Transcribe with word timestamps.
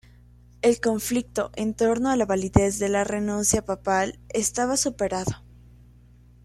El 0.63 0.81
conflicto 0.81 1.51
en 1.55 1.75
torno 1.75 2.09
a 2.09 2.15
la 2.17 2.25
validez 2.25 2.79
de 2.79 2.89
la 2.89 3.03
renuncia 3.03 3.63
papal 3.65 4.19
estaba 4.29 4.75
superado. 4.75 5.43